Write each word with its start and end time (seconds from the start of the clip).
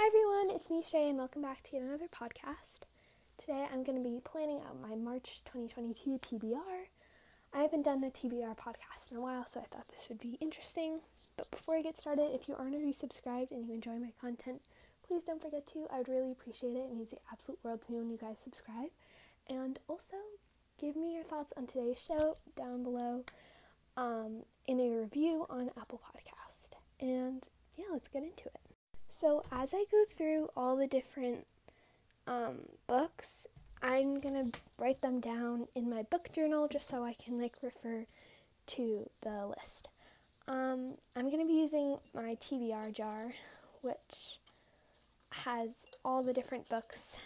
Hi 0.00 0.06
everyone, 0.06 0.54
it's 0.54 0.70
me 0.70 0.84
Shay 0.86 1.08
and 1.08 1.18
welcome 1.18 1.42
back 1.42 1.64
to 1.64 1.70
yet 1.74 1.82
another 1.82 2.06
podcast. 2.06 2.82
Today 3.36 3.66
I'm 3.68 3.82
going 3.82 4.00
to 4.00 4.08
be 4.08 4.20
planning 4.24 4.60
out 4.64 4.80
my 4.80 4.94
March 4.94 5.42
2022 5.44 6.20
TBR. 6.38 6.86
I 7.52 7.62
haven't 7.62 7.82
done 7.82 8.04
a 8.04 8.06
TBR 8.06 8.56
podcast 8.56 9.10
in 9.10 9.16
a 9.16 9.20
while, 9.20 9.44
so 9.44 9.58
I 9.58 9.64
thought 9.64 9.88
this 9.88 10.08
would 10.08 10.20
be 10.20 10.38
interesting. 10.40 11.00
But 11.36 11.50
before 11.50 11.74
I 11.74 11.82
get 11.82 12.00
started, 12.00 12.30
if 12.32 12.48
you 12.48 12.54
aren't 12.54 12.76
already 12.76 12.92
subscribed 12.92 13.50
and 13.50 13.66
you 13.66 13.74
enjoy 13.74 13.98
my 13.98 14.12
content, 14.20 14.62
please 15.04 15.24
don't 15.24 15.42
forget 15.42 15.66
to. 15.72 15.88
I 15.92 15.98
would 15.98 16.08
really 16.08 16.30
appreciate 16.30 16.76
it. 16.76 16.86
It 16.88 16.94
means 16.94 17.10
the 17.10 17.18
absolute 17.32 17.58
world 17.64 17.82
to 17.82 17.90
me 17.90 17.98
when 17.98 18.08
you 18.08 18.18
guys 18.18 18.38
subscribe. 18.38 18.90
And 19.48 19.80
also, 19.88 20.14
give 20.80 20.94
me 20.94 21.12
your 21.12 21.24
thoughts 21.24 21.52
on 21.56 21.66
today's 21.66 22.00
show 22.00 22.36
down 22.56 22.84
below 22.84 23.24
um, 23.96 24.44
in 24.64 24.78
a 24.78 24.96
review 24.96 25.44
on 25.50 25.70
Apple 25.76 26.00
Podcast. 26.06 26.78
And 27.00 27.48
yeah, 27.76 27.86
let's 27.90 28.06
get 28.06 28.22
into 28.22 28.44
it. 28.44 28.67
So, 29.08 29.42
as 29.50 29.72
I 29.74 29.84
go 29.90 30.04
through 30.06 30.50
all 30.56 30.76
the 30.76 30.86
different 30.86 31.46
um, 32.26 32.58
books, 32.86 33.46
I'm 33.82 34.20
gonna 34.20 34.50
write 34.76 35.00
them 35.00 35.18
down 35.18 35.66
in 35.74 35.88
my 35.88 36.02
book 36.02 36.30
journal 36.32 36.68
just 36.68 36.86
so 36.86 37.04
I 37.04 37.14
can 37.14 37.40
like 37.40 37.56
refer 37.62 38.06
to 38.66 39.10
the 39.22 39.46
list. 39.46 39.88
Um, 40.46 40.94
I'm 41.16 41.30
gonna 41.30 41.46
be 41.46 41.54
using 41.54 41.96
my 42.14 42.36
TBR 42.36 42.92
jar, 42.92 43.32
which 43.80 44.38
has 45.30 45.86
all 46.04 46.22
the 46.22 46.32
different 46.32 46.68
books 46.68 47.16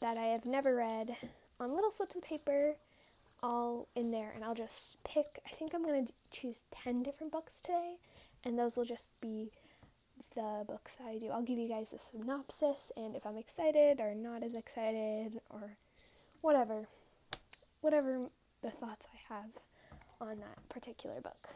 that 0.00 0.16
I 0.16 0.26
have 0.26 0.46
never 0.46 0.76
read 0.76 1.16
on 1.58 1.74
little 1.74 1.90
slips 1.90 2.16
of 2.16 2.22
paper, 2.22 2.76
all 3.42 3.88
in 3.96 4.12
there, 4.12 4.32
and 4.34 4.44
I'll 4.44 4.54
just 4.54 5.02
pick. 5.02 5.40
I 5.46 5.50
think 5.50 5.74
I'm 5.74 5.84
gonna 5.84 6.06
choose 6.30 6.62
10 6.70 7.02
different 7.02 7.32
books 7.32 7.60
today, 7.60 7.96
and 8.44 8.58
those 8.58 8.76
will 8.76 8.84
just 8.84 9.08
be 9.20 9.50
the 10.34 10.64
books 10.66 10.94
that 10.94 11.06
I 11.06 11.18
do. 11.18 11.30
I'll 11.30 11.42
give 11.42 11.58
you 11.58 11.68
guys 11.68 11.92
a 11.92 11.98
synopsis 11.98 12.90
and 12.96 13.14
if 13.16 13.26
I'm 13.26 13.36
excited 13.36 14.00
or 14.00 14.14
not 14.14 14.42
as 14.42 14.54
excited 14.54 15.40
or 15.50 15.76
whatever, 16.40 16.88
whatever 17.80 18.28
the 18.62 18.70
thoughts 18.70 19.06
I 19.12 19.34
have 19.34 19.50
on 20.20 20.38
that 20.40 20.68
particular 20.68 21.20
book. 21.20 21.48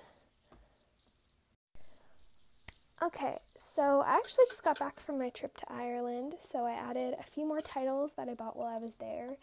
Okay, 3.01 3.39
so 3.57 4.03
I 4.05 4.17
actually 4.17 4.47
just 4.49 4.65
got 4.65 4.81
back 4.81 4.99
from 4.99 5.21
my 5.21 5.29
trip 5.29 5.57
to 5.59 5.73
Ireland, 5.73 6.35
so 6.41 6.67
I 6.67 6.73
added 6.73 7.15
a 7.19 7.23
few 7.23 7.47
more 7.47 7.61
titles 7.61 8.15
that 8.15 8.29
I 8.29 8.35
bought 8.35 8.57
while 8.57 8.75
I 8.75 8.79
was 8.79 8.97
there. 8.97 9.37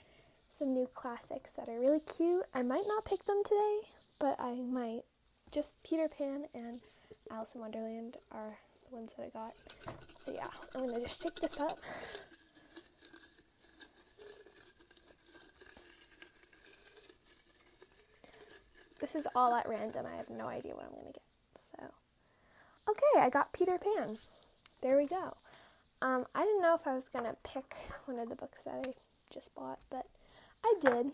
Some 0.50 0.74
new 0.74 0.88
classics 0.94 1.54
that 1.54 1.70
are 1.70 1.80
really 1.80 2.02
cute. 2.02 2.44
I 2.54 2.64
might 2.64 2.84
not 2.86 3.06
pick 3.06 3.24
them 3.24 3.42
today, 3.46 3.80
but 4.20 4.36
I 4.40 4.56
might. 4.56 5.04
Just 5.52 5.82
Peter 5.84 6.10
Pan 6.10 6.48
and 6.54 6.82
Alice 7.32 7.56
in 7.56 7.62
Wonderland 7.62 8.18
are 8.30 8.58
ones 8.96 9.12
that 9.18 9.26
I 9.26 9.30
got. 9.30 9.54
So 10.18 10.34
yeah, 10.34 10.48
I'm 10.76 10.88
gonna 10.88 11.02
just 11.02 11.22
take 11.22 11.36
this 11.36 11.60
up. 11.60 11.80
This 19.00 19.14
is 19.16 19.28
all 19.36 19.54
at 19.54 19.68
random. 19.68 20.06
I 20.12 20.18
have 20.18 20.30
no 20.30 20.48
idea 20.48 20.74
what 20.74 20.86
I'm 20.86 20.92
gonna 20.92 21.12
get. 21.12 21.22
So, 21.56 21.78
okay, 22.90 23.20
I 23.22 23.30
got 23.30 23.54
Peter 23.54 23.78
Pan. 23.78 24.18
There 24.82 24.98
we 24.98 25.06
go. 25.06 25.36
Um, 26.02 26.26
I 26.34 26.44
didn't 26.44 26.62
know 26.62 26.76
if 26.76 26.88
I 26.88 26.94
was 26.94 27.10
gonna 27.10 27.36
pick 27.44 27.76
one 28.06 28.20
of 28.20 28.30
the 28.30 28.36
books 28.36 28.62
that 28.64 28.86
I 28.88 28.94
just 29.32 29.54
bought, 29.54 29.80
but 29.90 30.08
I 30.64 30.74
did. 30.82 31.12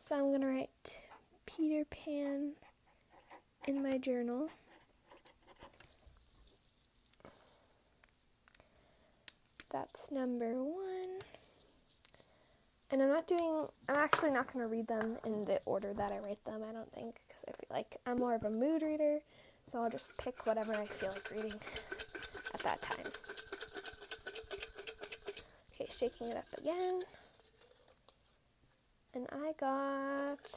So 0.00 0.16
I'm 0.16 0.32
gonna 0.32 0.46
write 0.46 0.98
Peter 1.44 1.84
Pan 1.84 2.52
in 3.66 3.82
my 3.82 3.98
journal. 3.98 4.48
That's 9.70 10.10
number 10.10 10.52
one. 10.62 11.20
And 12.90 13.00
I'm 13.00 13.08
not 13.08 13.28
doing, 13.28 13.66
I'm 13.88 13.96
actually 13.96 14.32
not 14.32 14.52
going 14.52 14.64
to 14.64 14.68
read 14.68 14.88
them 14.88 15.16
in 15.24 15.44
the 15.44 15.60
order 15.64 15.94
that 15.94 16.10
I 16.10 16.18
write 16.18 16.44
them, 16.44 16.62
I 16.68 16.72
don't 16.72 16.90
think, 16.92 17.20
because 17.28 17.44
I 17.46 17.52
feel 17.52 17.68
like 17.70 17.96
I'm 18.04 18.18
more 18.18 18.34
of 18.34 18.42
a 18.42 18.50
mood 18.50 18.82
reader, 18.82 19.20
so 19.62 19.80
I'll 19.80 19.90
just 19.90 20.16
pick 20.18 20.44
whatever 20.44 20.74
I 20.74 20.86
feel 20.86 21.10
like 21.10 21.30
reading 21.30 21.60
at 22.52 22.60
that 22.64 22.82
time. 22.82 23.06
Okay, 25.72 25.88
shaking 25.96 26.26
it 26.28 26.36
up 26.36 26.46
again. 26.58 27.02
And 29.14 29.28
I 29.30 29.52
got, 29.58 30.52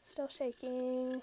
still 0.00 0.28
shaking, 0.28 1.22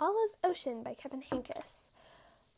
Olive's 0.00 0.38
Ocean 0.42 0.82
by 0.82 0.94
Kevin 0.94 1.20
Henkes. 1.20 1.90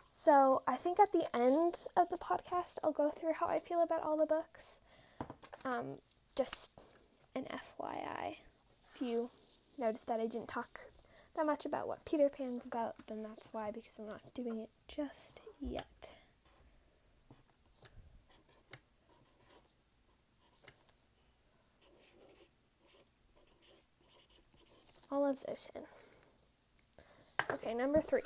So 0.06 0.62
I 0.68 0.76
think 0.76 1.00
at 1.00 1.10
the 1.10 1.26
end 1.34 1.88
of 1.96 2.08
the 2.08 2.16
podcast, 2.16 2.78
I'll 2.84 2.92
go 2.92 3.10
through 3.10 3.32
how 3.32 3.48
I 3.48 3.58
feel 3.58 3.82
about 3.82 4.04
all 4.04 4.16
the 4.16 4.26
books. 4.26 4.78
Um, 5.64 5.98
just 6.36 6.70
an 7.34 7.46
FYI. 7.52 8.36
If 8.94 9.02
you 9.02 9.28
noticed 9.76 10.06
that 10.06 10.20
I 10.20 10.26
didn't 10.26 10.46
talk 10.46 10.82
that 11.34 11.44
much 11.44 11.64
about 11.64 11.88
what 11.88 12.04
Peter 12.04 12.28
Pan's 12.28 12.64
about, 12.64 12.94
then 13.08 13.24
that's 13.24 13.48
why, 13.52 13.72
because 13.72 13.98
I'm 13.98 14.06
not 14.06 14.34
doing 14.34 14.60
it 14.60 14.70
just 14.86 15.40
yet. 15.60 15.86
Olive's 25.10 25.44
Ocean. 25.48 25.82
Okay, 27.52 27.74
number 27.74 28.00
three. 28.00 28.22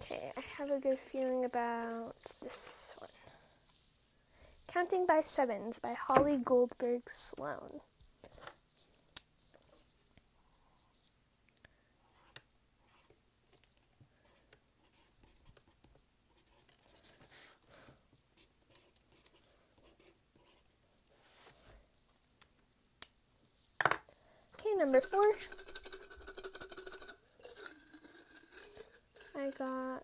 Okay, 0.00 0.32
I 0.36 0.40
have 0.56 0.70
a 0.70 0.78
good 0.78 0.98
feeling 1.00 1.44
about 1.44 2.14
this 2.42 2.94
one. 2.98 3.10
Counting 4.68 5.04
by 5.04 5.22
Sevens 5.22 5.80
by 5.80 5.94
Holly 5.94 6.36
Goldberg 6.36 7.02
Sloan. 7.08 7.80
number 24.80 25.02
four, 25.02 25.22
I 29.36 29.50
got 29.50 30.02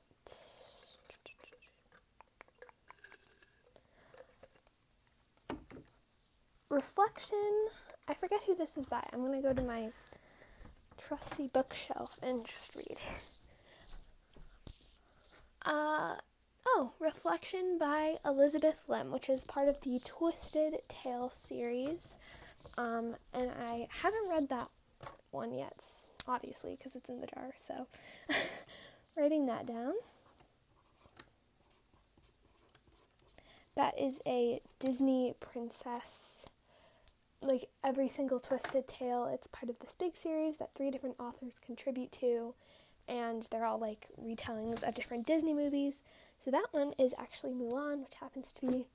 Reflection. 6.76 7.68
I 8.06 8.12
forget 8.12 8.42
who 8.46 8.54
this 8.54 8.76
is 8.76 8.84
by. 8.84 9.02
I'm 9.10 9.32
to 9.32 9.40
go 9.40 9.54
to 9.54 9.62
my 9.62 9.92
trusty 10.98 11.48
bookshelf 11.48 12.20
and 12.22 12.44
just 12.44 12.76
read. 12.76 12.98
Uh, 15.64 16.14
oh, 16.64 16.92
Reflection 17.00 17.76
by 17.76 18.18
Elizabeth 18.24 18.84
Lim, 18.86 19.10
which 19.10 19.28
is 19.28 19.44
part 19.44 19.68
of 19.68 19.80
the 19.80 20.00
Twisted 20.04 20.74
Tale 20.86 21.28
series. 21.28 22.14
Um, 22.78 23.16
and 23.34 23.50
I 23.50 23.88
haven't 23.90 24.28
read 24.28 24.48
that 24.50 24.68
one 25.32 25.52
yet, 25.52 25.84
obviously, 26.28 26.76
because 26.76 26.94
it's 26.94 27.08
in 27.08 27.20
the 27.20 27.26
jar. 27.26 27.50
So, 27.56 27.88
writing 29.16 29.46
that 29.46 29.66
down. 29.66 29.94
That 33.74 33.98
is 33.98 34.20
a 34.24 34.60
Disney 34.78 35.34
princess. 35.40 36.44
Like 37.46 37.68
every 37.84 38.08
single 38.08 38.40
Twisted 38.40 38.88
Tale, 38.88 39.30
it's 39.32 39.46
part 39.46 39.70
of 39.70 39.78
this 39.78 39.94
big 39.94 40.16
series 40.16 40.56
that 40.56 40.74
three 40.74 40.90
different 40.90 41.14
authors 41.20 41.54
contribute 41.64 42.10
to, 42.12 42.54
and 43.06 43.46
they're 43.52 43.64
all 43.64 43.78
like 43.78 44.08
retellings 44.20 44.82
of 44.82 44.94
different 44.94 45.26
Disney 45.26 45.54
movies. 45.54 46.02
So 46.40 46.50
that 46.50 46.66
one 46.72 46.92
is 46.98 47.14
actually 47.18 47.52
Mulan, 47.52 48.02
which 48.02 48.14
happens 48.20 48.52
to 48.54 48.66
be 48.66 48.86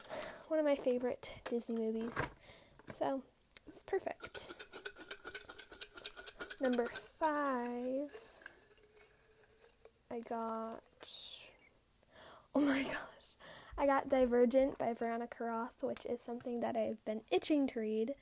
one 0.48 0.58
of 0.58 0.66
my 0.66 0.74
favorite 0.74 1.32
Disney 1.48 1.76
movies. 1.76 2.28
So 2.92 3.22
it's 3.68 3.84
perfect. 3.84 4.48
Number 6.60 6.86
five, 6.86 8.10
I 10.10 10.20
got, 10.28 10.80
oh 12.56 12.60
my 12.60 12.82
gosh, 12.82 13.19
I 13.80 13.86
got 13.86 14.10
Divergent 14.10 14.76
by 14.76 14.92
Veronica 14.92 15.42
Roth, 15.42 15.82
which 15.82 16.04
is 16.04 16.20
something 16.20 16.60
that 16.60 16.76
I've 16.76 17.02
been 17.06 17.22
itching 17.30 17.66
to 17.68 17.80
read, 17.80 18.14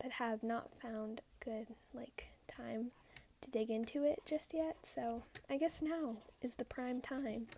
but 0.00 0.12
have 0.12 0.44
not 0.44 0.70
found 0.80 1.20
good, 1.44 1.66
like, 1.92 2.28
time 2.46 2.92
to 3.40 3.50
dig 3.50 3.70
into 3.70 4.04
it 4.04 4.22
just 4.24 4.54
yet. 4.54 4.76
So 4.84 5.24
I 5.50 5.56
guess 5.56 5.82
now 5.82 6.18
is 6.42 6.54
the 6.54 6.64
prime 6.64 7.00
time. 7.00 7.48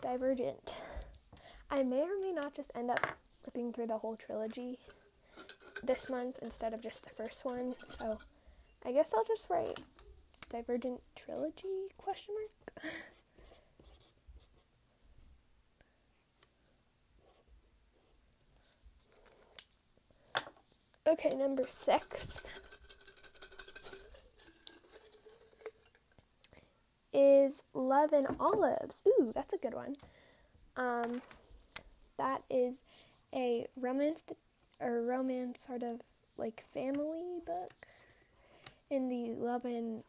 Divergent. 0.00 0.76
I 1.70 1.82
may 1.82 2.00
or 2.00 2.18
may 2.22 2.32
not 2.32 2.54
just 2.54 2.72
end 2.74 2.90
up 2.90 3.06
flipping 3.42 3.70
through 3.70 3.88
the 3.88 3.98
whole 3.98 4.16
trilogy 4.16 4.78
this 5.82 6.08
month 6.08 6.38
instead 6.40 6.72
of 6.72 6.80
just 6.80 7.04
the 7.04 7.10
first 7.10 7.44
one. 7.44 7.74
So 7.84 8.18
I 8.86 8.92
guess 8.92 9.12
I'll 9.12 9.24
just 9.24 9.50
write 9.50 9.78
Divergent 10.48 11.02
Trilogy 11.14 11.92
question 11.98 12.34
mark. 12.34 12.94
okay, 21.08 21.30
number 21.30 21.64
six 21.66 22.46
is 27.12 27.62
Love 27.72 28.12
and 28.12 28.26
Olives. 28.38 29.02
Ooh, 29.06 29.32
that's 29.34 29.52
a 29.52 29.58
good 29.58 29.74
one. 29.74 29.96
Um, 30.76 31.22
that 32.18 32.42
is 32.50 32.84
a 33.34 33.66
romance 33.76 34.22
or 34.80 35.02
romance 35.02 35.66
sort 35.66 35.82
of 35.82 36.00
like 36.36 36.64
family 36.72 37.40
book 37.44 37.72
in 38.90 39.08
the 39.08 39.32
Love 39.32 39.64
and 39.64 40.04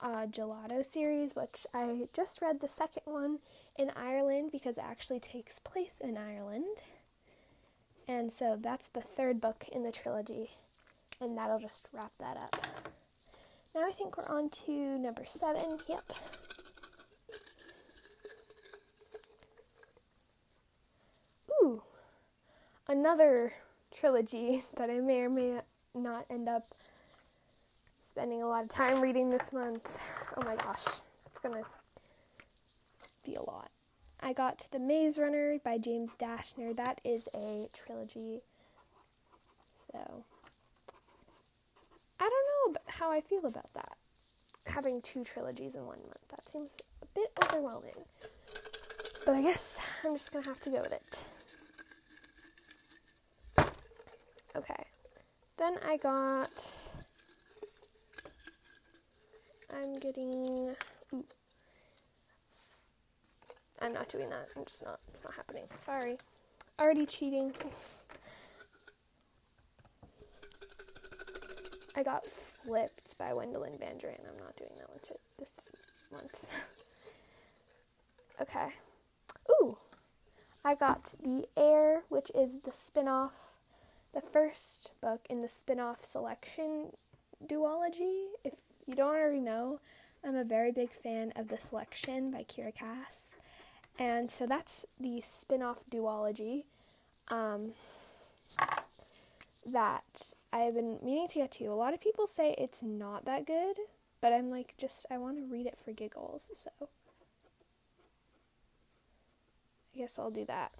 uh, 0.00 0.26
Gelato 0.26 0.84
series, 0.84 1.34
which 1.34 1.66
I 1.74 2.08
just 2.12 2.40
read 2.40 2.60
the 2.60 2.68
second 2.68 3.02
one 3.04 3.38
in 3.76 3.90
Ireland 3.96 4.50
because 4.52 4.78
it 4.78 4.84
actually 4.86 5.20
takes 5.20 5.58
place 5.58 6.00
in 6.02 6.16
Ireland. 6.16 6.82
And 8.08 8.32
so 8.32 8.58
that's 8.60 8.88
the 8.88 9.00
third 9.00 9.40
book 9.40 9.66
in 9.72 9.84
the 9.84 9.92
trilogy, 9.92 10.50
and 11.20 11.36
that'll 11.36 11.58
just 11.58 11.88
wrap 11.92 12.12
that 12.18 12.36
up. 12.36 12.66
Now 13.74 13.86
I 13.86 13.92
think 13.92 14.18
we're 14.18 14.26
on 14.26 14.50
to 14.50 14.98
number 14.98 15.24
seven. 15.24 15.78
Yep. 15.88 16.12
Ooh, 21.62 21.82
another 22.88 23.54
trilogy 23.94 24.64
that 24.76 24.90
I 24.90 25.00
may 25.00 25.20
or 25.20 25.30
may 25.30 25.60
not 25.94 26.26
end 26.28 26.48
up 26.48 26.74
spending 28.02 28.42
a 28.42 28.46
lot 28.46 28.64
of 28.64 28.68
time 28.68 29.00
reading 29.00 29.28
this 29.28 29.52
month. 29.52 30.00
Oh 30.36 30.42
my 30.44 30.56
gosh, 30.56 30.84
it's 31.26 31.40
gonna 31.42 31.62
be 33.24 33.36
a 33.36 33.42
lot. 33.42 33.70
I 34.22 34.32
got 34.32 34.68
The 34.70 34.78
Maze 34.78 35.18
Runner 35.18 35.58
by 35.64 35.78
James 35.78 36.14
Dashner. 36.14 36.76
That 36.76 37.00
is 37.04 37.28
a 37.34 37.68
trilogy. 37.72 38.42
So, 39.90 40.24
I 42.20 42.30
don't 42.30 42.74
know 42.74 42.80
how 42.86 43.10
I 43.10 43.20
feel 43.20 43.44
about 43.44 43.72
that. 43.74 43.96
Having 44.66 45.02
two 45.02 45.24
trilogies 45.24 45.74
in 45.74 45.86
one 45.86 45.98
month. 45.98 46.28
That 46.28 46.48
seems 46.48 46.76
a 47.02 47.06
bit 47.14 47.32
overwhelming. 47.44 47.96
But 49.26 49.34
I 49.34 49.42
guess 49.42 49.80
I'm 50.04 50.14
just 50.14 50.32
gonna 50.32 50.46
have 50.46 50.60
to 50.60 50.70
go 50.70 50.80
with 50.80 50.92
it. 50.92 51.26
Okay. 54.54 54.84
Then 55.56 55.78
I 55.84 55.96
got. 55.96 56.88
I'm 59.74 59.98
getting. 59.98 60.74
Ooh. 61.12 61.24
I'm 63.82 63.92
not 63.92 64.08
doing 64.08 64.30
that. 64.30 64.48
I'm 64.56 64.64
just 64.64 64.84
not. 64.84 65.00
It's 65.08 65.24
not 65.24 65.34
happening. 65.34 65.64
Sorry. 65.76 66.16
Already 66.80 67.04
cheating. 67.04 67.52
I 71.96 72.02
got 72.02 72.26
flipped 72.26 73.18
by 73.18 73.30
Wendelin 73.32 73.78
Van 73.78 73.96
Draanen. 73.98 74.28
I'm 74.28 74.38
not 74.38 74.56
doing 74.56 74.70
that 74.78 74.88
one 74.88 75.00
to 75.02 75.14
this 75.38 75.52
month. 76.12 76.46
okay. 78.40 78.68
Ooh. 79.50 79.76
I 80.64 80.76
got 80.76 81.14
The 81.22 81.46
Heir, 81.56 82.04
which 82.08 82.30
is 82.34 82.58
the 82.64 82.72
spin 82.72 83.08
off, 83.08 83.54
the 84.14 84.20
first 84.20 84.92
book 85.02 85.26
in 85.28 85.40
the 85.40 85.48
spin 85.48 85.80
off 85.80 86.04
selection 86.04 86.92
duology. 87.44 88.26
If 88.44 88.54
you 88.86 88.94
don't 88.94 89.16
already 89.16 89.40
know, 89.40 89.80
I'm 90.24 90.36
a 90.36 90.44
very 90.44 90.70
big 90.70 90.92
fan 90.92 91.32
of 91.34 91.48
The 91.48 91.58
Selection 91.58 92.30
by 92.30 92.44
Kiera 92.44 92.72
Cass. 92.72 93.34
And 93.98 94.30
so 94.30 94.46
that's 94.46 94.86
the 94.98 95.20
spin 95.20 95.62
off 95.62 95.84
duology 95.90 96.64
um, 97.28 97.72
that 99.64 100.32
I've 100.52 100.74
been 100.74 100.98
meaning 101.02 101.28
to 101.28 101.34
get 101.34 101.52
to. 101.52 101.66
A 101.66 101.74
lot 101.74 101.94
of 101.94 102.00
people 102.00 102.26
say 102.26 102.54
it's 102.58 102.82
not 102.82 103.24
that 103.26 103.46
good, 103.46 103.76
but 104.20 104.32
I'm 104.32 104.50
like, 104.50 104.74
just, 104.76 105.06
I 105.10 105.18
want 105.18 105.38
to 105.38 105.44
read 105.44 105.66
it 105.66 105.78
for 105.78 105.92
giggles, 105.92 106.50
so 106.54 106.70
I 109.94 109.98
guess 109.98 110.18
I'll 110.18 110.30
do 110.30 110.44
that. 110.46 110.72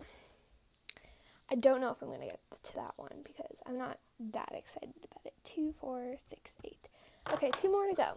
I 1.50 1.54
don't 1.54 1.80
know 1.80 1.90
if 1.90 2.00
I'm 2.00 2.08
going 2.08 2.20
to 2.20 2.26
get 2.26 2.40
to 2.62 2.74
that 2.76 2.94
one 2.96 3.18
because 3.24 3.60
I'm 3.66 3.76
not 3.76 3.98
that 4.32 4.52
excited 4.56 4.94
about 5.04 5.26
it. 5.26 5.34
Two, 5.44 5.74
four, 5.78 6.16
six, 6.26 6.56
eight. 6.64 6.88
Okay, 7.32 7.50
two 7.50 7.70
more 7.70 7.86
to 7.86 7.94
go. 7.94 8.14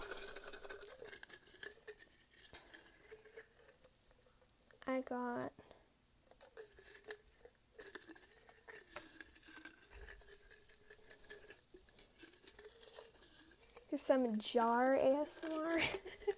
I 4.88 5.02
got 5.02 5.52
Here's 13.90 14.02
some 14.02 14.38
jar 14.38 14.98
ASMR. 15.02 15.82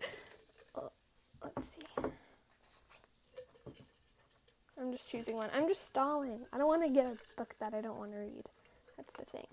oh, 0.75 0.91
let's 1.43 1.69
see. 1.69 2.09
I'm 4.79 4.91
just 4.91 5.09
choosing 5.09 5.35
one. 5.35 5.49
I'm 5.53 5.67
just 5.67 5.87
stalling. 5.87 6.41
I 6.53 6.59
don't 6.59 6.67
want 6.67 6.85
to 6.85 6.93
get 6.93 7.07
a 7.07 7.17
book 7.35 7.55
that 7.59 7.73
I 7.73 7.81
don't 7.81 7.97
want 7.97 8.11
to 8.11 8.19
read. 8.19 8.43
That's 8.95 9.11
the 9.17 9.25
thing. 9.25 9.47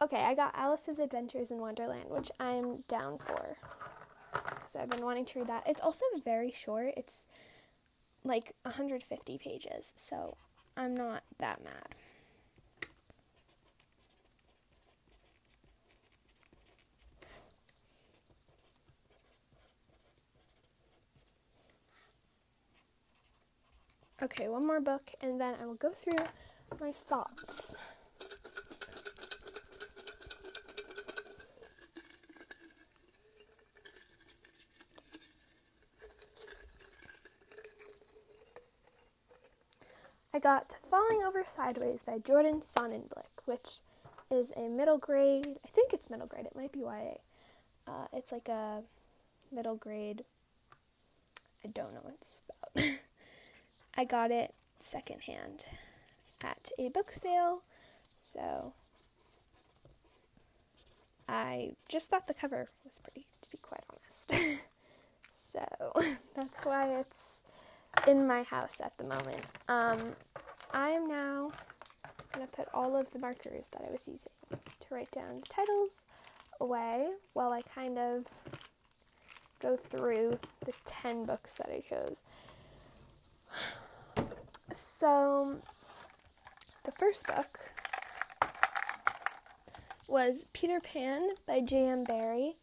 Okay, 0.00 0.22
I 0.22 0.34
got 0.34 0.54
Alice's 0.54 0.98
Adventures 0.98 1.50
in 1.50 1.58
Wonderland, 1.58 2.08
which 2.08 2.30
I'm 2.38 2.78
down 2.88 3.18
for. 3.18 3.56
I've 4.78 4.90
been 4.90 5.04
wanting 5.04 5.24
to 5.26 5.40
read 5.40 5.48
that. 5.48 5.64
It's 5.66 5.80
also 5.80 6.04
very 6.24 6.52
short. 6.52 6.94
It's 6.96 7.26
like 8.24 8.52
150 8.62 9.38
pages, 9.38 9.92
so 9.96 10.36
I'm 10.76 10.94
not 10.94 11.22
that 11.38 11.64
mad. 11.64 11.94
Okay, 24.22 24.48
one 24.48 24.66
more 24.66 24.80
book, 24.80 25.12
and 25.22 25.40
then 25.40 25.54
I 25.60 25.64
will 25.64 25.74
go 25.74 25.92
through 25.92 26.26
my 26.78 26.92
thoughts. 26.92 27.78
I 40.32 40.38
got 40.38 40.76
Falling 40.88 41.22
Over 41.26 41.44
Sideways 41.46 42.04
by 42.04 42.18
Jordan 42.18 42.60
Sonnenblick, 42.60 43.42
which 43.46 43.80
is 44.30 44.52
a 44.56 44.68
middle 44.68 44.98
grade, 44.98 45.58
I 45.64 45.68
think 45.68 45.92
it's 45.92 46.08
middle 46.08 46.28
grade, 46.28 46.46
it 46.46 46.54
might 46.54 46.70
be 46.70 46.80
YA. 46.80 47.14
Uh, 47.86 48.06
it's 48.12 48.30
like 48.30 48.48
a 48.48 48.82
middle 49.50 49.74
grade, 49.74 50.24
I 51.64 51.68
don't 51.68 51.92
know 51.92 52.00
what 52.02 52.14
it's 52.20 52.42
about. 52.74 52.98
I 53.96 54.04
got 54.04 54.30
it 54.30 54.54
secondhand 54.78 55.64
at 56.44 56.70
a 56.78 56.88
book 56.88 57.10
sale, 57.12 57.62
so 58.18 58.72
I 61.28 61.72
just 61.88 62.08
thought 62.08 62.28
the 62.28 62.34
cover 62.34 62.68
was 62.84 63.00
pretty, 63.00 63.26
to 63.42 63.50
be 63.50 63.58
quite 63.58 63.82
honest. 63.90 64.32
so 65.32 65.64
that's 66.36 66.64
why 66.64 66.86
it's 67.00 67.42
in 68.06 68.26
my 68.26 68.42
house 68.42 68.80
at 68.80 68.96
the 68.98 69.04
moment. 69.04 69.44
Um, 69.68 69.98
I 70.72 70.90
am 70.90 71.06
now 71.06 71.50
going 72.32 72.46
to 72.46 72.52
put 72.52 72.68
all 72.72 72.96
of 72.96 73.10
the 73.10 73.18
markers 73.18 73.68
that 73.68 73.82
I 73.86 73.90
was 73.90 74.08
using 74.08 74.32
to 74.50 74.94
write 74.94 75.10
down 75.10 75.40
the 75.40 75.46
titles 75.48 76.04
away 76.60 77.08
while 77.32 77.52
I 77.52 77.62
kind 77.62 77.98
of 77.98 78.26
go 79.60 79.76
through 79.76 80.38
the 80.64 80.72
10 80.84 81.24
books 81.24 81.54
that 81.54 81.68
I 81.68 81.82
chose. 81.88 82.22
So, 84.72 85.56
the 86.84 86.92
first 86.92 87.26
book 87.26 87.58
was 90.06 90.46
Peter 90.52 90.80
Pan 90.80 91.30
by 91.46 91.60
J.M. 91.60 92.04
Barrie, 92.04 92.54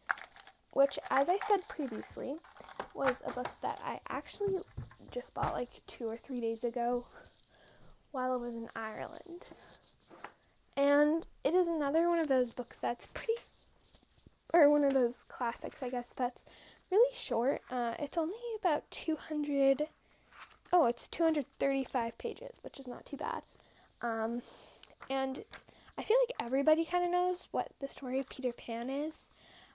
which, 0.72 0.98
as 1.10 1.28
I 1.28 1.38
said 1.38 1.68
previously, 1.68 2.36
was 2.94 3.22
a 3.26 3.32
book 3.32 3.48
that 3.62 3.80
I 3.84 4.00
actually 4.08 4.60
just 5.18 5.34
bought 5.34 5.52
like 5.52 5.84
two 5.88 6.08
or 6.08 6.16
three 6.16 6.40
days 6.40 6.62
ago 6.62 7.04
while 8.12 8.32
I 8.32 8.36
was 8.36 8.54
in 8.54 8.68
Ireland. 8.76 9.46
And 10.76 11.26
it 11.42 11.56
is 11.56 11.66
another 11.66 12.08
one 12.08 12.20
of 12.20 12.28
those 12.28 12.52
books 12.52 12.78
that's 12.78 13.08
pretty, 13.08 13.32
or 14.54 14.70
one 14.70 14.84
of 14.84 14.94
those 14.94 15.24
classics, 15.24 15.82
I 15.82 15.88
guess, 15.88 16.12
that's 16.12 16.44
really 16.92 17.12
short. 17.12 17.62
Uh, 17.68 17.94
it's 17.98 18.16
only 18.16 18.36
about 18.60 18.88
200 18.92 19.88
oh, 20.72 20.86
it's 20.86 21.08
235 21.08 22.16
pages, 22.16 22.60
which 22.62 22.78
is 22.78 22.86
not 22.86 23.04
too 23.04 23.16
bad. 23.16 23.42
Um, 24.02 24.42
and 25.10 25.42
I 25.96 26.04
feel 26.04 26.16
like 26.22 26.46
everybody 26.46 26.84
kind 26.84 27.04
of 27.04 27.10
knows 27.10 27.48
what 27.50 27.72
the 27.80 27.88
story 27.88 28.20
of 28.20 28.28
Peter 28.28 28.52
Pan 28.52 28.88
is. 28.88 29.30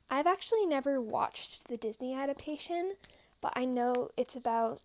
I've 0.09 0.27
actually 0.27 0.65
never 0.65 1.01
watched 1.01 1.67
the 1.67 1.75
Disney 1.75 2.13
adaptation, 2.13 2.93
but 3.41 3.51
I 3.57 3.65
know 3.65 4.09
it's 4.15 4.35
about 4.35 4.79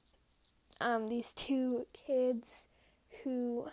um, 0.81 1.09
these 1.09 1.33
two 1.33 1.87
kids 1.93 2.67
who 3.23 3.67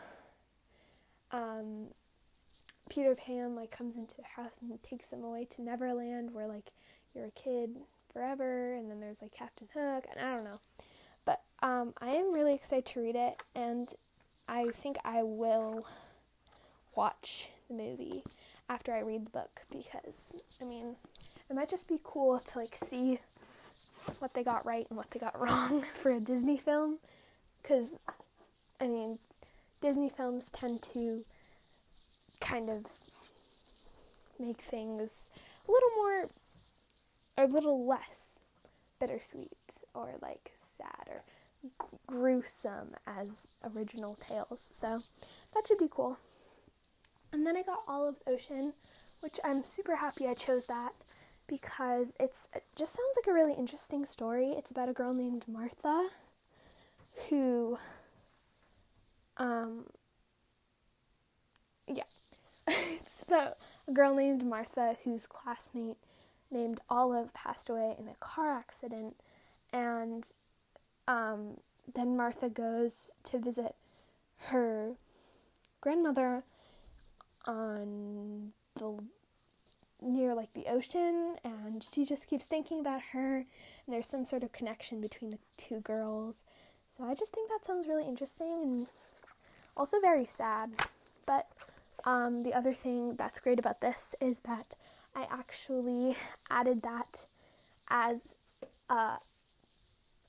um, 1.31 1.87
Peter 2.89 3.15
Pan 3.15 3.55
like 3.55 3.71
comes 3.71 3.95
into 3.95 4.15
their 4.15 4.29
house 4.35 4.59
and 4.61 4.77
takes 4.83 5.09
them 5.09 5.23
away 5.23 5.45
to 5.51 5.61
Neverland, 5.61 6.33
where 6.33 6.47
like 6.47 6.71
you're 7.13 7.25
a 7.25 7.31
kid 7.31 7.77
forever, 8.11 8.73
and 8.73 8.89
then 8.89 8.99
there's 8.99 9.21
like 9.21 9.33
Captain 9.33 9.67
Hook, 9.73 10.05
and 10.11 10.25
I 10.25 10.33
don't 10.33 10.43
know. 10.43 10.59
But 11.25 11.41
um, 11.61 11.93
I 11.99 12.11
am 12.11 12.33
really 12.33 12.53
excited 12.53 12.85
to 12.85 13.01
read 13.01 13.15
it, 13.15 13.41
and 13.55 13.93
I 14.47 14.69
think 14.69 14.97
I 15.03 15.23
will 15.23 15.85
watch 16.95 17.49
the 17.67 17.73
movie 17.73 18.23
after 18.69 18.93
I 18.93 18.99
read 18.99 19.25
the 19.25 19.31
book 19.31 19.61
because 19.71 20.35
I 20.61 20.65
mean, 20.65 20.95
it 21.49 21.55
might 21.55 21.69
just 21.69 21.87
be 21.87 21.99
cool 22.03 22.39
to 22.39 22.59
like 22.59 22.75
see 22.75 23.19
what 24.19 24.33
they 24.33 24.43
got 24.43 24.65
right 24.65 24.85
and 24.89 24.97
what 24.97 25.11
they 25.11 25.19
got 25.19 25.39
wrong 25.39 25.83
for 26.01 26.11
a 26.11 26.19
Disney 26.19 26.57
film 26.57 26.99
because 27.61 27.95
I 28.79 28.87
mean, 28.87 29.19
Disney 29.81 30.09
films 30.09 30.49
tend 30.51 30.81
to 30.83 31.23
kind 32.39 32.69
of 32.69 32.85
make 34.39 34.61
things 34.61 35.29
a 35.67 35.71
little 35.71 35.89
more 35.95 36.29
or 37.37 37.43
a 37.43 37.47
little 37.47 37.85
less 37.85 38.41
bittersweet 38.99 39.51
or 39.93 40.11
like 40.21 40.51
sad 40.57 41.07
or 41.07 41.23
g- 41.63 41.97
gruesome 42.07 42.95
as 43.07 43.47
original 43.75 44.15
tales. 44.15 44.69
So 44.71 45.01
that 45.53 45.67
should 45.67 45.77
be 45.77 45.89
cool. 45.89 46.17
And 47.31 47.45
then 47.45 47.57
I 47.57 47.63
got 47.63 47.83
Olive's 47.87 48.23
Ocean, 48.27 48.73
which 49.21 49.39
I'm 49.43 49.63
super 49.63 49.97
happy 49.97 50.27
I 50.27 50.33
chose 50.33 50.65
that 50.67 50.93
because 51.47 52.15
it's 52.19 52.49
it 52.55 52.63
just 52.75 52.93
sounds 52.93 53.15
like 53.15 53.27
a 53.27 53.33
really 53.33 53.53
interesting 53.53 54.05
story. 54.05 54.49
It's 54.49 54.71
about 54.71 54.89
a 54.89 54.93
girl 54.93 55.13
named 55.13 55.45
Martha 55.47 56.09
who 57.29 57.77
um 59.37 59.85
yeah. 61.87 62.03
it's 62.67 63.23
about 63.27 63.57
a 63.87 63.91
girl 63.91 64.15
named 64.15 64.45
Martha 64.45 64.97
whose 65.03 65.27
classmate 65.27 65.97
named 66.51 66.79
Olive 66.89 67.33
passed 67.33 67.69
away 67.69 67.95
in 67.97 68.07
a 68.07 68.15
car 68.19 68.51
accident 68.51 69.15
and 69.71 70.31
um 71.07 71.57
then 71.93 72.17
Martha 72.17 72.49
goes 72.49 73.11
to 73.23 73.37
visit 73.37 73.75
her 74.47 74.93
grandmother 75.81 76.43
on 77.45 78.51
the 78.75 78.97
near 80.01 80.33
like 80.35 80.53
the 80.53 80.65
ocean 80.67 81.35
and 81.43 81.83
she 81.83 82.05
just 82.05 82.27
keeps 82.27 82.45
thinking 82.45 82.79
about 82.79 83.01
her 83.13 83.37
and 83.37 83.45
there's 83.87 84.07
some 84.07 84.25
sort 84.25 84.43
of 84.43 84.51
connection 84.51 85.01
between 85.01 85.31
the 85.31 85.39
two 85.57 85.79
girls. 85.81 86.43
So 86.87 87.03
i 87.03 87.13
just 87.13 87.33
think 87.33 87.49
that 87.49 87.65
sounds 87.65 87.87
really 87.87 88.07
interesting 88.07 88.61
and 88.63 88.87
also 89.75 89.99
very 89.99 90.25
sad. 90.25 90.71
But 91.25 91.47
um, 92.03 92.43
the 92.43 92.53
other 92.53 92.73
thing 92.73 93.15
that's 93.15 93.39
great 93.39 93.59
about 93.59 93.81
this 93.81 94.13
is 94.21 94.39
that 94.41 94.75
i 95.15 95.25
actually 95.31 96.15
added 96.49 96.81
that 96.83 97.25
as 97.89 98.35
a, 98.89 99.17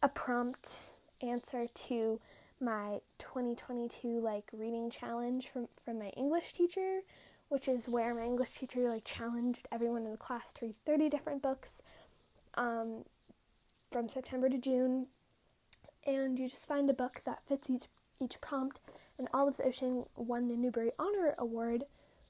a 0.03 0.09
prompt 0.09 0.93
answer 1.21 1.67
to 1.75 2.21
my 2.61 3.01
2022 3.19 4.21
like 4.21 4.51
reading 4.53 4.91
challenge 4.91 5.49
from 5.49 5.69
from 5.83 5.99
my 5.99 6.09
English 6.11 6.53
teacher, 6.53 7.01
which 7.49 7.69
is 7.69 7.89
where 7.89 8.15
my 8.15 8.25
English 8.25 8.53
teacher 8.55 8.89
like 8.89 9.05
challenged 9.05 9.69
everyone 9.71 10.05
in 10.05 10.11
the 10.11 10.17
class 10.17 10.53
to 10.55 10.67
read 10.67 10.77
30 10.85 11.09
different 11.09 11.43
books 11.43 11.83
um, 12.55 13.05
from 13.91 14.09
September 14.09 14.49
to 14.49 14.59
June, 14.59 15.07
and 16.07 16.39
you 16.39 16.49
just 16.49 16.67
find 16.67 16.89
a 16.91 16.95
book 16.95 17.23
that 17.25 17.43
fits 17.47 17.71
each 17.71 17.85
each 18.21 18.41
prompt. 18.41 18.81
And 19.19 19.29
Olive's 19.33 19.61
Ocean 19.61 20.05
won 20.17 20.49
the 20.49 20.57
Newbery 20.57 20.91
Honor 20.99 21.35
Award, 21.39 21.85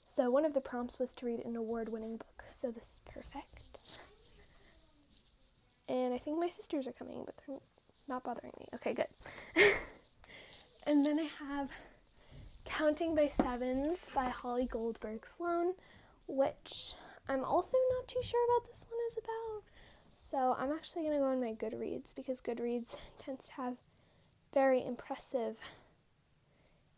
so 0.04 0.30
one 0.30 0.44
of 0.44 0.54
the 0.54 0.60
prompts 0.60 0.98
was 0.98 1.12
to 1.14 1.26
read 1.26 1.44
an 1.44 1.56
award-winning 1.56 2.16
book. 2.16 2.44
So 2.48 2.70
this 2.70 2.84
is 2.84 3.00
perfect. 3.04 3.78
And 5.88 6.12
I 6.14 6.18
think 6.18 6.38
my 6.38 6.48
sisters 6.48 6.86
are 6.86 6.92
coming, 6.92 7.22
but 7.24 7.40
they're 7.46 7.58
not 8.08 8.24
bothering 8.24 8.52
me. 8.58 8.66
Okay, 8.74 8.94
good. 8.94 9.06
And 10.86 11.04
then 11.04 11.18
I 11.18 11.28
have 11.44 11.68
Counting 12.76 13.14
by 13.14 13.28
Sevens 13.28 14.10
by 14.14 14.28
Holly 14.28 14.66
Goldberg 14.66 15.26
Sloan, 15.26 15.72
which 16.28 16.92
I'm 17.26 17.42
also 17.42 17.78
not 17.96 18.06
too 18.06 18.20
sure 18.22 18.44
about 18.44 18.68
this 18.68 18.84
one 18.90 19.00
is 19.08 19.16
about. 19.16 19.62
So 20.12 20.54
I'm 20.58 20.70
actually 20.70 21.04
going 21.04 21.14
to 21.14 21.20
go 21.20 21.24
on 21.24 21.40
my 21.40 21.52
Goodreads 21.52 22.14
because 22.14 22.42
Goodreads 22.42 22.98
tends 23.18 23.46
to 23.46 23.52
have 23.54 23.76
very 24.52 24.84
impressive 24.84 25.58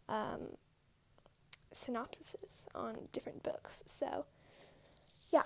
um, 0.08 0.56
synopsises 1.73 2.66
on 2.75 3.06
different 3.12 3.44
books. 3.44 3.85
So, 3.87 4.25
yeah. 5.32 5.44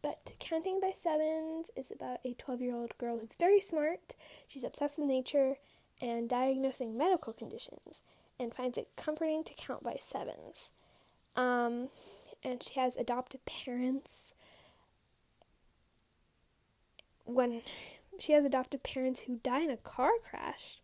But 0.00 0.32
Counting 0.38 0.80
by 0.80 0.92
Sevens 0.92 1.70
is 1.76 1.90
about 1.90 2.20
a 2.24 2.32
12 2.32 2.62
year 2.62 2.74
old 2.74 2.96
girl 2.96 3.18
who's 3.18 3.36
very 3.38 3.60
smart. 3.60 4.14
She's 4.48 4.64
obsessed 4.64 4.98
with 4.98 5.08
nature 5.08 5.56
and 6.00 6.26
diagnosing 6.26 6.96
medical 6.96 7.34
conditions 7.34 8.00
and 8.38 8.54
finds 8.54 8.78
it 8.78 8.88
comforting 8.96 9.44
to 9.44 9.54
count 9.54 9.82
by 9.82 9.96
sevens. 9.98 10.70
Um, 11.36 11.88
and 12.42 12.62
she 12.62 12.78
has 12.78 12.96
adopted 12.96 13.44
parents. 13.44 14.34
When 17.24 17.62
she 18.18 18.32
has 18.32 18.44
adopted 18.44 18.82
parents 18.82 19.22
who 19.22 19.40
die 19.42 19.62
in 19.62 19.70
a 19.70 19.76
car 19.76 20.12
crash. 20.28 20.80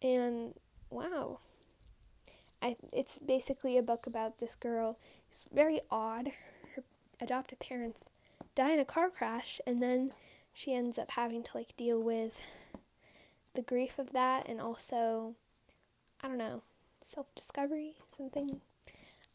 And 0.00 0.54
wow. 0.90 1.40
I, 2.62 2.76
it's 2.92 3.18
basically 3.18 3.76
a 3.76 3.82
book 3.82 4.06
about 4.06 4.38
this 4.38 4.54
girl. 4.54 4.98
It's 5.30 5.48
very 5.52 5.80
odd. 5.90 6.32
Her 6.74 6.84
adopted 7.20 7.58
parents 7.60 8.02
die 8.54 8.72
in 8.72 8.80
a 8.80 8.84
car 8.84 9.10
crash, 9.10 9.60
and 9.66 9.82
then 9.82 10.12
she 10.52 10.74
ends 10.74 10.98
up 10.98 11.12
having 11.12 11.42
to 11.44 11.50
like 11.54 11.76
deal 11.76 12.02
with 12.02 12.40
the 13.58 13.62
grief 13.62 13.98
of 13.98 14.12
that 14.12 14.48
and 14.48 14.60
also 14.60 15.34
I 16.22 16.28
don't 16.28 16.38
know, 16.38 16.62
self-discovery, 17.00 17.94
something. 18.06 18.60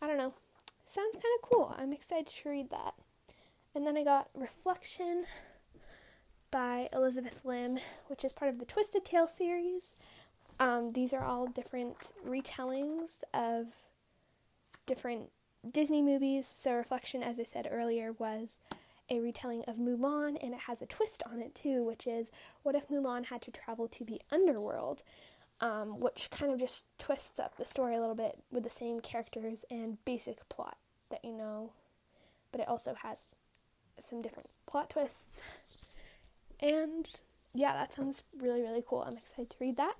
I 0.01 0.07
don't 0.07 0.17
know. 0.17 0.33
Sounds 0.85 1.15
kind 1.15 1.25
of 1.41 1.49
cool. 1.49 1.75
I'm 1.77 1.91
excited 1.91 2.27
to 2.27 2.49
read 2.49 2.69
that. 2.69 2.93
And 3.75 3.85
then 3.85 3.97
I 3.97 4.03
got 4.03 4.29
Reflection 4.33 5.25
by 6.51 6.87
Elizabeth 6.93 7.41
Lim, 7.43 7.79
which 8.07 8.23
is 8.23 8.31
part 8.31 8.49
of 8.49 8.59
the 8.59 8.65
Twisted 8.65 9.03
Tale 9.03 9.27
series. 9.27 9.93
Um, 10.57 10.91
these 10.91 11.13
are 11.13 11.25
all 11.25 11.47
different 11.47 12.11
retellings 12.25 13.23
of 13.33 13.67
different 14.85 15.31
Disney 15.69 16.01
movies. 16.01 16.45
So, 16.45 16.73
Reflection, 16.73 17.23
as 17.23 17.39
I 17.39 17.43
said 17.43 17.67
earlier, 17.69 18.13
was 18.13 18.59
a 19.09 19.19
retelling 19.19 19.63
of 19.67 19.77
Mulan, 19.77 20.37
and 20.41 20.53
it 20.53 20.61
has 20.61 20.81
a 20.81 20.85
twist 20.85 21.23
on 21.29 21.41
it 21.41 21.55
too, 21.55 21.83
which 21.83 22.07
is 22.07 22.31
what 22.63 22.75
if 22.75 22.87
Mulan 22.89 23.25
had 23.25 23.41
to 23.43 23.51
travel 23.51 23.87
to 23.87 24.03
the 24.03 24.21
underworld? 24.31 25.03
Um, 25.61 25.99
which 25.99 26.29
kind 26.29 26.51
of 26.51 26.59
just 26.59 26.85
twists 26.97 27.39
up 27.39 27.55
the 27.55 27.63
story 27.63 27.95
a 27.95 27.99
little 27.99 28.15
bit 28.15 28.39
with 28.51 28.63
the 28.63 28.69
same 28.69 28.99
characters 28.99 29.63
and 29.71 30.03
basic 30.03 30.49
plot 30.49 30.77
that 31.09 31.23
you 31.23 31.31
know, 31.31 31.71
but 32.51 32.59
it 32.59 32.67
also 32.67 32.95
has 33.01 33.35
some 33.99 34.21
different 34.21 34.49
plot 34.65 34.89
twists. 34.89 35.41
And 36.59 37.09
yeah, 37.53 37.73
that 37.73 37.93
sounds 37.93 38.23
really, 38.37 38.61
really 38.61 38.83
cool. 38.85 39.03
I'm 39.03 39.17
excited 39.17 39.51
to 39.51 39.57
read 39.59 39.77
that. 39.77 39.95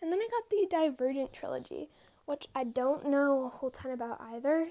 And 0.00 0.12
then 0.12 0.20
I 0.20 0.28
got 0.30 0.50
the 0.50 0.66
Divergent 0.68 1.32
trilogy, 1.32 1.88
which 2.26 2.46
I 2.54 2.64
don't 2.64 3.08
know 3.08 3.46
a 3.46 3.48
whole 3.48 3.70
ton 3.70 3.92
about 3.92 4.20
either. 4.20 4.68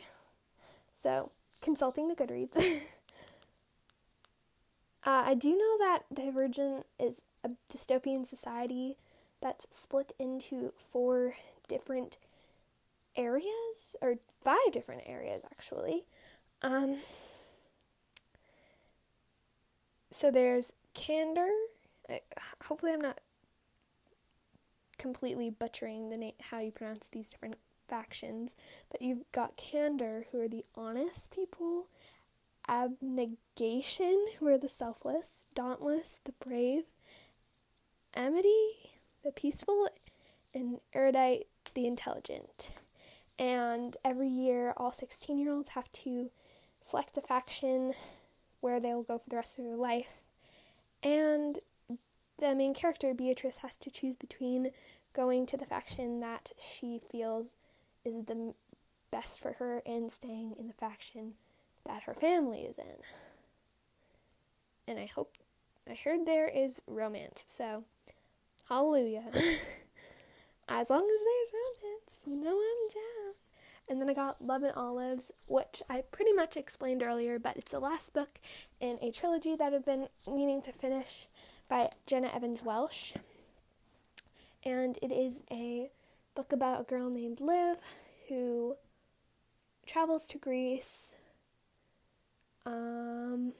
So 0.94 1.32
consulting 1.66 2.08
the 2.08 2.16
Goodreads. 2.16 2.56
uh, 5.04 5.24
I 5.26 5.34
do 5.34 5.50
know 5.50 5.78
that 5.80 6.04
Divergent 6.14 6.86
is 7.00 7.24
a 7.44 7.50
dystopian 7.70 8.26
society 8.26 8.98
that's 9.42 9.68
split 9.76 10.14
into 10.20 10.72
four 10.78 11.34
different 11.68 12.18
areas, 13.16 13.96
or 14.02 14.16
five 14.44 14.72
different 14.72 15.02
areas 15.08 15.44
actually. 15.44 16.06
Um, 16.62 16.98
so 20.12 20.30
there's 20.30 20.72
Candor. 20.94 21.50
Hopefully, 22.66 22.94
I'm 22.94 23.02
not 23.02 23.20
completely 24.98 25.50
butchering 25.50 26.10
the 26.10 26.18
name, 26.18 26.34
how 26.40 26.60
you 26.60 26.72
pronounce 26.72 27.08
these 27.08 27.28
different 27.28 27.58
factions, 27.88 28.56
but 28.92 29.02
you've 29.02 29.32
got 29.32 29.58
candor, 29.58 30.26
who 30.32 30.42
are 30.42 30.48
the 30.48 30.66
honest 30.76 31.32
people, 31.32 31.88
Abnegation, 32.68 34.26
who 34.40 34.48
are 34.48 34.58
the 34.58 34.70
selfless, 34.70 35.44
Dauntless, 35.54 36.20
the 36.24 36.34
brave, 36.34 36.84
Amity, 38.16 38.92
the 39.24 39.32
peaceful, 39.32 39.90
and 40.54 40.80
Erudite, 40.94 41.48
the 41.74 41.86
intelligent. 41.86 42.72
And 43.38 43.98
every 44.06 44.30
year, 44.30 44.74
all 44.78 44.94
16 44.94 45.38
year 45.38 45.52
olds 45.52 45.70
have 45.70 45.92
to 45.92 46.32
select 46.80 47.18
a 47.18 47.22
faction 47.22 47.94
where 48.62 48.80
they 48.80 48.94
will 48.94 49.04
go 49.04 49.18
for 49.18 49.30
the 49.30 49.36
rest 49.36 49.60
of 49.60 49.66
their 49.66 49.76
life. 49.76 50.08
And 51.04 51.60
the 52.38 52.56
main 52.56 52.74
character, 52.74 53.14
Beatrice, 53.14 53.58
has 53.58 53.76
to 53.78 53.92
choose 53.92 54.16
between 54.16 54.72
going 55.14 55.46
to 55.48 55.58
the 55.58 55.66
faction 55.66 56.20
that 56.20 56.52
she 56.60 57.00
feels 57.12 57.54
is 58.06 58.26
the 58.26 58.54
best 59.12 59.40
for 59.40 59.54
her 59.54 59.82
and 59.86 60.12
staying 60.12 60.56
in 60.58 60.68
the 60.68 60.74
faction 60.74 61.34
that 61.86 62.04
her 62.04 62.14
family 62.14 62.62
is 62.62 62.78
in. 62.78 63.02
And 64.88 65.00
I 65.00 65.06
hope, 65.06 65.34
I 65.90 65.96
heard 65.96 66.26
there 66.26 66.48
is 66.48 66.82
romance, 66.88 67.46
so 67.48 67.84
hallelujah. 68.70 69.26
as 70.68 70.90
long 70.90 71.04
as 71.04 71.20
there's 71.22 71.54
romance, 71.54 72.24
you 72.26 72.36
know 72.36 72.60
I'm 72.60 72.90
down. 72.94 73.36
And 73.88 74.02
then 74.02 74.10
I 74.10 74.14
got 74.14 74.44
Love 74.44 74.64
and 74.64 74.74
Olives, 74.76 75.32
which 75.48 75.84
I 75.90 76.02
pretty 76.12 76.34
much 76.34 76.58
explained 76.58 77.04
earlier, 77.04 77.38
but 77.38 77.56
it's 77.56 77.72
the 77.72 77.80
last 77.80 78.14
book 78.14 78.40
in 78.80 78.98
a 79.02 79.12
trilogy 79.12 79.56
that 79.56 79.74
I've 79.74 79.86
been 79.86 80.08
meaning 80.28 80.62
to 80.64 80.72
finish 80.72 81.28
by 81.70 81.92
Jenna 82.08 82.32
Evans 82.34 82.64
Welch. 82.64 83.14
And 84.64 84.98
it 85.04 85.12
is 85.12 85.44
a 85.52 85.92
book 86.36 86.52
about 86.52 86.82
a 86.82 86.84
girl 86.84 87.10
named 87.10 87.40
Liv 87.40 87.78
who 88.28 88.76
travels 89.86 90.26
to 90.28 90.38
Greece 90.38 91.16
um, 92.66 93.54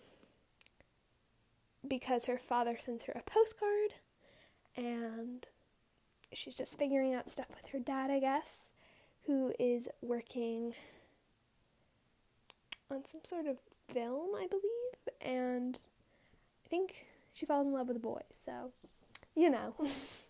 because 1.88 2.26
her 2.26 2.38
father 2.38 2.78
sends 2.78 3.06
her 3.06 3.14
a 3.14 3.24
postcard 3.30 3.94
and 4.76 5.46
she's 6.34 6.58
just 6.58 6.78
figuring 6.78 7.14
out 7.14 7.30
stuff 7.30 7.48
with 7.50 7.68
her 7.72 7.80
dad, 7.80 8.12
I 8.12 8.20
guess, 8.20 8.72
who 9.26 9.54
is 9.58 9.88
working 10.02 10.74
on 12.92 13.06
some 13.06 13.22
sort 13.24 13.48
of 13.48 13.60
film, 13.88 14.36
I 14.36 14.48
believe, 14.48 15.22
and 15.22 15.80
I 16.66 16.70
think 16.70 17.06
she 17.34 17.46
falls 17.46 17.66
in 17.66 17.74
love 17.74 17.88
with 17.88 17.98
a 17.98 18.02
boy, 18.02 18.22
so 18.32 18.72
you 19.36 19.50
know. 19.50 19.76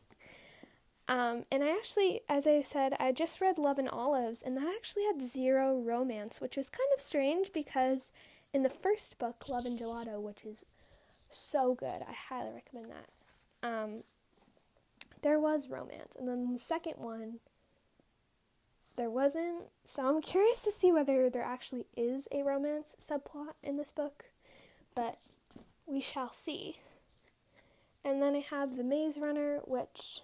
um, 1.07 1.45
and 1.51 1.63
I 1.63 1.69
actually, 1.69 2.21
as 2.27 2.47
I 2.47 2.61
said, 2.61 2.93
I 2.99 3.11
just 3.11 3.39
read 3.39 3.57
Love 3.57 3.77
and 3.77 3.89
Olives, 3.89 4.41
and 4.41 4.57
that 4.57 4.73
actually 4.75 5.03
had 5.05 5.21
zero 5.21 5.79
romance, 5.79 6.41
which 6.41 6.57
was 6.57 6.69
kind 6.69 6.89
of 6.95 7.01
strange 7.01 7.53
because 7.53 8.11
in 8.53 8.63
the 8.63 8.69
first 8.69 9.19
book, 9.19 9.47
Love 9.47 9.65
and 9.65 9.77
Gelato, 9.77 10.19
which 10.19 10.45
is 10.45 10.65
so 11.29 11.75
good, 11.75 12.01
I 12.07 12.13
highly 12.29 12.53
recommend 12.53 12.91
that. 12.91 13.67
Um, 13.67 14.03
there 15.21 15.39
was 15.39 15.69
romance. 15.69 16.15
And 16.17 16.27
then 16.27 16.53
the 16.53 16.59
second 16.59 16.95
one, 16.97 17.39
there 18.95 19.09
wasn't. 19.09 19.65
So 19.85 20.07
I'm 20.07 20.21
curious 20.21 20.63
to 20.63 20.71
see 20.71 20.91
whether 20.91 21.29
there 21.29 21.43
actually 21.43 21.85
is 21.95 22.27
a 22.31 22.43
romance 22.43 22.95
subplot 22.99 23.53
in 23.61 23.75
this 23.75 23.91
book, 23.91 24.25
but 24.95 25.17
we 25.85 26.01
shall 26.01 26.31
see. 26.31 26.77
And 28.03 28.21
then 28.21 28.35
I 28.35 28.45
have 28.49 28.77
The 28.77 28.83
Maze 28.83 29.17
Runner, 29.19 29.59
which 29.65 30.21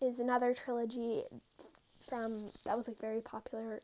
is 0.00 0.20
another 0.20 0.54
trilogy 0.54 1.24
from 1.98 2.50
that 2.64 2.76
was 2.76 2.88
like 2.88 3.00
very 3.00 3.20
popular 3.20 3.80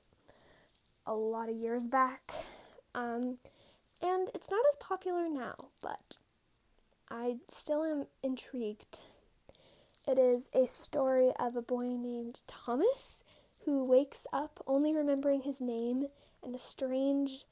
a 1.07 1.15
lot 1.15 1.49
of 1.49 1.57
years 1.57 1.87
back. 1.87 2.33
Um, 2.95 3.39
and 4.01 4.29
it's 4.35 4.51
not 4.51 4.65
as 4.71 4.77
popular 4.77 5.29
now, 5.29 5.69
but 5.81 6.19
I 7.11 7.37
still 7.49 7.85
am 7.85 8.07
intrigued 8.23 9.01
it 10.07 10.19
is 10.19 10.51
a 10.53 10.67
story 10.67 11.33
of 11.41 11.57
a 11.57 11.63
boy 11.63 11.97
named 11.97 12.43
Thomas 12.47 13.25
who 13.65 13.83
wakes 13.83 14.27
up 14.35 14.63
only 14.67 14.93
remembering 14.93 15.43
his 15.43 15.63
name 15.63 16.09
in 16.43 16.55
a 16.55 16.59
strange 16.59 17.47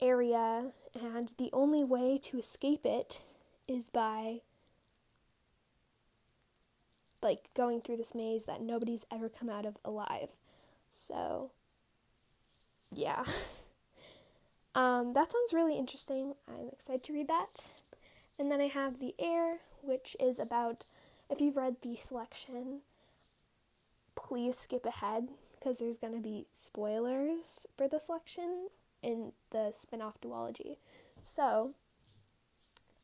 area, 0.00 0.70
and 0.94 1.32
the 1.38 1.50
only 1.52 1.82
way 1.82 2.16
to 2.22 2.38
escape 2.38 2.86
it 2.86 3.22
is 3.66 3.88
by 3.88 4.42
like 7.22 7.48
going 7.54 7.80
through 7.80 7.96
this 7.96 8.14
maze 8.14 8.44
that 8.46 8.62
nobody's 8.62 9.06
ever 9.12 9.28
come 9.28 9.48
out 9.48 9.66
of 9.66 9.76
alive. 9.84 10.30
So, 10.90 11.50
yeah. 12.92 13.24
um, 14.74 15.12
that 15.14 15.32
sounds 15.32 15.52
really 15.52 15.76
interesting. 15.76 16.34
I'm 16.48 16.68
excited 16.72 17.04
to 17.04 17.12
read 17.12 17.28
that. 17.28 17.70
And 18.38 18.50
then 18.50 18.60
I 18.60 18.68
have 18.68 19.00
The 19.00 19.14
Heir, 19.18 19.58
which 19.82 20.16
is 20.20 20.38
about 20.38 20.84
if 21.28 21.40
you've 21.40 21.56
read 21.56 21.76
the 21.82 21.96
selection, 21.96 22.80
please 24.14 24.56
skip 24.56 24.86
ahead 24.86 25.28
because 25.58 25.78
there's 25.78 25.98
going 25.98 26.14
to 26.14 26.20
be 26.20 26.46
spoilers 26.52 27.66
for 27.76 27.88
the 27.88 27.98
selection 27.98 28.68
in 29.02 29.32
the 29.50 29.72
spin-off 29.74 30.20
duology. 30.20 30.76
So, 31.22 31.72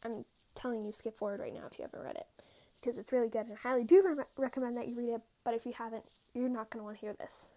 I'm 0.04 0.24
telling 0.54 0.84
you 0.84 0.92
skip 0.92 1.16
forward 1.16 1.40
right 1.40 1.52
now 1.52 1.66
if 1.70 1.78
you 1.78 1.82
haven't 1.82 2.02
read 2.02 2.16
it 2.16 2.26
because 2.84 2.98
it's 2.98 3.12
really 3.12 3.28
good 3.28 3.46
and 3.46 3.52
I 3.52 3.68
highly 3.68 3.84
do 3.84 4.02
re- 4.04 4.24
recommend 4.36 4.76
that 4.76 4.88
you 4.88 4.96
read 4.96 5.08
it, 5.08 5.22
but 5.42 5.54
if 5.54 5.64
you 5.64 5.72
haven't, 5.72 6.04
you're 6.34 6.48
not 6.48 6.70
going 6.70 6.80
to 6.80 6.84
want 6.84 6.98
to 6.98 7.00
hear 7.00 7.14
this. 7.14 7.48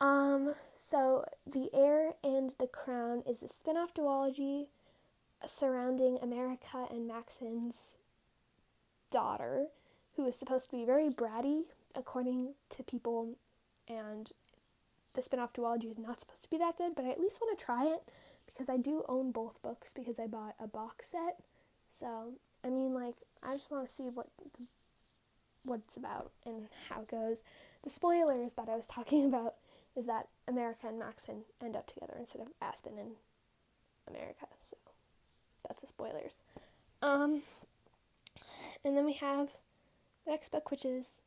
Um, 0.00 0.54
so 0.78 1.24
The 1.46 1.70
Heir 1.72 2.12
and 2.22 2.52
the 2.58 2.66
Crown 2.66 3.22
is 3.26 3.42
a 3.42 3.48
spin-off 3.48 3.94
duology 3.94 4.66
surrounding 5.46 6.18
America 6.20 6.86
and 6.90 7.08
Maxon's 7.08 7.94
daughter, 9.10 9.66
who 10.16 10.26
is 10.26 10.36
supposed 10.36 10.70
to 10.70 10.76
be 10.76 10.84
very 10.84 11.08
bratty, 11.08 11.62
according 11.94 12.54
to 12.70 12.82
people, 12.82 13.36
and 13.88 14.32
the 15.14 15.22
spin 15.22 15.40
off 15.40 15.54
duology 15.54 15.90
is 15.90 15.98
not 15.98 16.20
supposed 16.20 16.42
to 16.42 16.50
be 16.50 16.58
that 16.58 16.76
good, 16.76 16.94
but 16.94 17.06
I 17.06 17.10
at 17.10 17.20
least 17.20 17.40
want 17.40 17.58
to 17.58 17.64
try 17.64 17.86
it 17.86 18.02
because 18.44 18.68
I 18.68 18.76
do 18.76 19.04
own 19.08 19.30
both 19.32 19.62
books 19.62 19.94
because 19.94 20.18
I 20.18 20.26
bought 20.26 20.54
a 20.60 20.66
box 20.66 21.06
set. 21.06 21.38
So, 21.88 22.34
I 22.66 22.70
mean, 22.70 22.92
like, 22.94 23.14
I 23.42 23.52
just 23.54 23.70
want 23.70 23.88
to 23.88 23.94
see 23.94 24.08
what 24.08 24.26
the, 24.58 24.64
what 25.64 25.80
it's 25.86 25.96
about 25.96 26.32
and 26.44 26.66
how 26.88 27.02
it 27.02 27.08
goes. 27.08 27.42
The 27.84 27.90
spoilers 27.90 28.54
that 28.54 28.68
I 28.68 28.76
was 28.76 28.86
talking 28.88 29.24
about 29.24 29.54
is 29.94 30.06
that 30.06 30.28
America 30.48 30.88
and 30.88 30.98
Maxon 30.98 31.42
end 31.62 31.76
up 31.76 31.86
together 31.86 32.14
instead 32.18 32.42
of 32.42 32.48
Aspen 32.60 32.98
and 32.98 33.12
America. 34.08 34.46
So, 34.58 34.76
that's 35.66 35.82
the 35.82 35.88
spoilers. 35.88 36.36
Um, 37.02 37.42
and 38.84 38.96
then 38.96 39.04
we 39.04 39.14
have 39.14 39.50
the 40.24 40.32
next 40.32 40.50
book, 40.50 40.70
which 40.70 40.84
is 40.84 41.20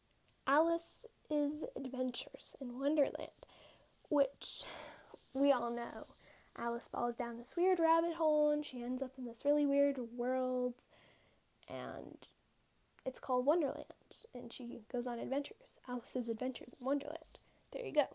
Alice 0.46 1.06
is 1.30 1.64
Adventures 1.76 2.56
in 2.60 2.80
Wonderland, 2.80 3.30
which 4.10 4.64
we 5.34 5.52
all 5.52 5.72
know. 5.72 6.08
Alice 6.58 6.88
falls 6.92 7.16
down 7.16 7.38
this 7.38 7.56
weird 7.56 7.80
rabbit 7.80 8.16
hole 8.16 8.52
and 8.52 8.66
she 8.66 8.84
ends 8.84 9.02
up 9.02 9.12
in 9.18 9.26
this 9.26 9.44
really 9.46 9.66
weird 9.66 9.98
world, 10.18 10.74
and 11.70 12.18
it's 13.06 13.20
called 13.20 13.46
Wonderland. 13.46 13.86
And 14.34 14.52
she 14.52 14.82
goes 14.92 15.08
on 15.08 15.20
adventures. 15.20 15.80
Alice's 15.88 16.28
Adventures 16.28 16.74
in 16.80 16.86
Wonderland. 16.86 17.20
There 17.72 17.86
you 17.86 17.94
go. 17.94 18.08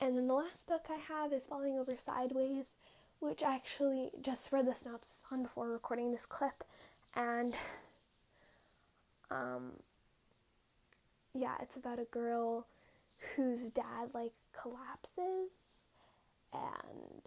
And 0.00 0.16
then 0.16 0.26
the 0.28 0.34
last 0.34 0.66
book 0.66 0.86
I 0.88 0.96
have 1.12 1.32
is 1.32 1.46
Falling 1.46 1.78
Over 1.78 1.96
Sideways, 2.02 2.74
which 3.20 3.42
I 3.42 3.54
actually 3.54 4.10
just 4.20 4.50
read 4.50 4.66
the 4.66 4.74
synopsis 4.74 5.24
on 5.30 5.42
before 5.42 5.68
recording 5.68 6.10
this 6.10 6.24
clip, 6.24 6.64
and 7.14 7.54
um, 9.30 9.72
yeah, 11.34 11.54
it's 11.60 11.76
about 11.76 11.98
a 11.98 12.04
girl 12.04 12.66
whose 13.36 13.60
dad 13.64 14.10
like 14.14 14.32
collapses 14.58 15.88
and 16.52 17.22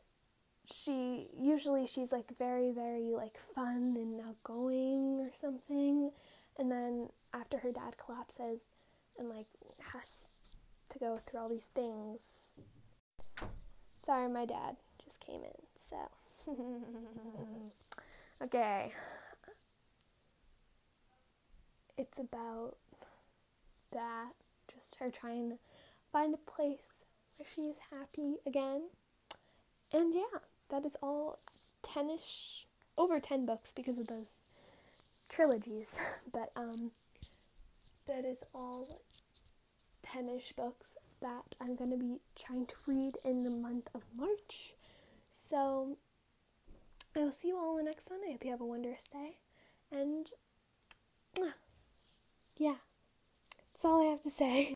she 0.73 1.27
usually 1.37 1.87
she's 1.87 2.11
like 2.11 2.37
very 2.37 2.71
very 2.71 3.13
like 3.13 3.37
fun 3.37 3.95
and 3.97 4.21
outgoing 4.21 5.19
or 5.19 5.31
something. 5.35 6.11
And 6.57 6.71
then 6.71 7.09
after 7.33 7.57
her 7.59 7.71
dad 7.71 7.95
collapses 7.97 8.67
and 9.17 9.29
like 9.29 9.47
has 9.93 10.29
to 10.89 10.99
go 10.99 11.19
through 11.25 11.39
all 11.39 11.49
these 11.49 11.69
things. 11.73 12.51
Sorry 13.97 14.29
my 14.29 14.45
dad 14.45 14.75
just 15.03 15.19
came 15.19 15.41
in 15.43 15.63
so. 15.89 15.97
Okay. 18.43 18.91
It's 21.97 22.19
about 22.19 22.75
that, 23.93 24.31
just 24.73 24.95
her 24.99 25.09
trying 25.09 25.51
to 25.51 25.57
find 26.11 26.33
a 26.33 26.51
place 26.51 27.05
where 27.37 27.47
she 27.55 27.61
is 27.61 27.75
happy 27.89 28.35
again. 28.45 28.89
And 29.93 30.13
yeah, 30.13 30.39
that 30.73 30.85
is 30.85 30.97
all 31.03 31.37
10ish, 31.83 32.65
over 32.97 33.19
10 33.19 33.45
books 33.45 33.71
because 33.71 33.99
of 33.99 34.07
those 34.07 34.41
trilogies. 35.29 35.99
but 36.33 36.51
um, 36.55 36.89
that 38.07 38.25
is 38.25 38.39
all 38.55 39.01
10ish 40.03 40.55
books 40.55 40.97
that 41.21 41.43
I'm 41.61 41.75
going 41.75 41.91
to 41.91 41.97
be 41.97 42.21
trying 42.35 42.65
to 42.65 42.75
read 42.87 43.17
in 43.23 43.43
the 43.43 43.51
month 43.51 43.87
of 43.93 44.01
March. 44.17 44.73
So 45.31 45.97
I 47.15 47.19
will 47.19 47.31
see 47.31 47.49
you 47.49 47.57
all 47.57 47.77
in 47.77 47.85
the 47.85 47.91
next 47.91 48.09
one. 48.09 48.21
I 48.27 48.31
hope 48.31 48.43
you 48.43 48.49
have 48.49 48.61
a 48.61 48.65
wondrous 48.65 49.03
day. 49.11 49.37
And 49.91 50.27
yeah 52.57 52.75
That's 53.73 53.85
all 53.85 54.01
I 54.01 54.09
have 54.09 54.23
to 54.23 54.31
say. 54.31 54.63